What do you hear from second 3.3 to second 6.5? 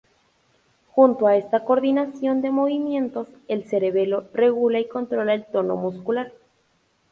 el cerebelo regula y controla el tono muscular.